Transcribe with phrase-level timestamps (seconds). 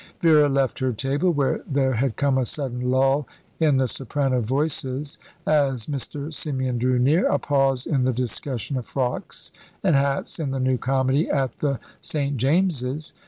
[0.19, 3.27] Vera left her table, where there had come a sudden lull
[3.59, 6.33] in the soprano voices as Mr.
[6.33, 9.51] Symeon drew near a pause in the discussion of frocks
[9.83, 12.35] and hats in the new comedy at the St.
[12.37, 13.13] James's.